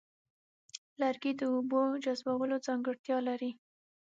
لرګي 1.01 1.31
د 1.37 1.41
اوبو 1.53 1.81
جذبولو 2.03 2.55
ځانګړتیا 2.67 3.17
لري. 3.29 3.51